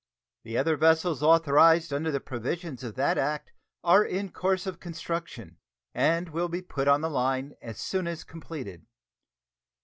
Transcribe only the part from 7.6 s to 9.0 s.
as soon as completed.